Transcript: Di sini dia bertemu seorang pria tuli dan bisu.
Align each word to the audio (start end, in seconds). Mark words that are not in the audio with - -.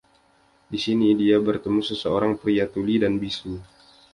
Di 0.71 0.79
sini 0.85 1.07
dia 1.21 1.37
bertemu 1.47 1.81
seorang 2.01 2.33
pria 2.41 2.65
tuli 2.73 2.95
dan 3.03 3.13
bisu. 3.23 3.53